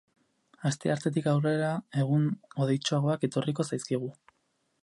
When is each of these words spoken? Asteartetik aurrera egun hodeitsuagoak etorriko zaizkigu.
Asteartetik 0.69 1.29
aurrera 1.33 1.69
egun 2.05 2.25
hodeitsuagoak 2.65 3.27
etorriko 3.29 3.71
zaizkigu. 3.73 4.15